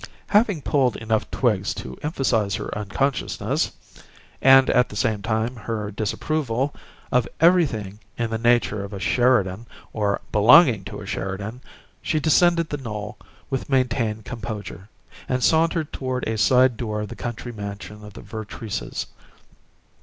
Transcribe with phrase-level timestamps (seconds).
[0.29, 3.71] Having pulled enough twigs to emphasize her unconsciousness
[4.41, 6.73] and at the same time her disapproval
[7.11, 11.61] of everything in the nature of a Sheridan or belonging to a Sheridan,
[12.01, 13.15] she descended the knoll
[13.51, 14.89] with maintained composure,
[15.29, 19.05] and sauntered toward a side door of the country mansion of the Vertreeses.